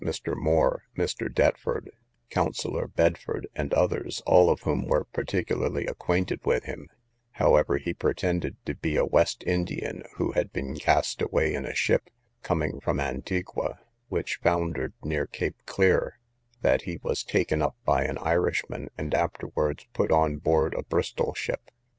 [0.03, 0.35] Mr.
[0.35, 1.29] More, Dr.
[1.29, 1.91] Deptford,
[2.31, 6.89] Counsellor Bedford, and others, all of whom were particularly acquainted with him;
[7.33, 11.75] however, he pretended to be a West Indian who had been cast away in a
[11.75, 12.09] ship,
[12.41, 13.77] coming from Antigua,
[14.09, 16.17] which foundered behind Cape Clear;
[16.63, 21.35] that he was taken up by an Irishman, and afterwards put on board a Bristol
[21.35, 21.69] ship.